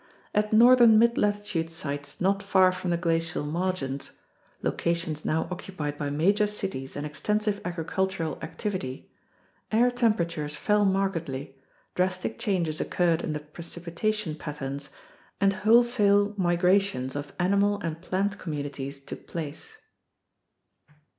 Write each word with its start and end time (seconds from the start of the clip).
At 0.33 0.51
northern 0.51 0.97
midlatitude 0.99 1.69
sites 1.69 2.19
not 2.19 2.41
far 2.41 2.71
from 2.71 2.89
the 2.89 2.97
glacial 2.97 3.45
margins 3.45 4.17
(locations 4.63 5.23
now 5.23 5.47
occupied 5.51 5.99
by 5.99 6.09
major 6.09 6.47
cities 6.47 6.95
and 6.95 7.05
extensive 7.05 7.61
agricultural 7.63 8.39
activity), 8.41 9.11
air 9.71 9.91
temperatures 9.91 10.55
fell 10.55 10.85
markedly, 10.85 11.55
drastic 11.93 12.39
changes 12.39 12.81
occurred 12.81 13.21
in 13.21 13.33
the 13.33 13.41
precipita 13.41 14.11
tion 14.11 14.33
patterns, 14.33 14.89
and 15.39 15.53
wholesale 15.61 16.33
migrations 16.35 17.15
of 17.15 17.33
animal 17.37 17.79
and 17.81 18.01
plant 18.01 18.39
communi 18.39 18.73
ties 18.73 18.99
took 19.01 19.27
place. 19.27 19.77